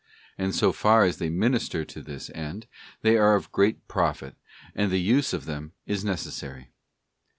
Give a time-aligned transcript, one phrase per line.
[0.35, 2.65] And so far as they minister to this end,
[3.03, 4.35] they are of great profit,
[4.73, 6.71] and the use of them is necessary.